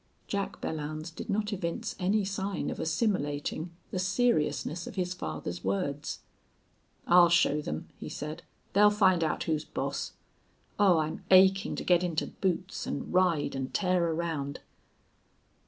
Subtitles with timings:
[0.25, 6.21] Jack Belllounds did not evince any sign of assimilating the seriousness of his father's words.
[7.05, 8.41] "I'll show them," he said.
[8.73, 10.13] "They'll find out who's boss.
[10.79, 14.61] Oh, I'm aching to get into boots and ride and tear around."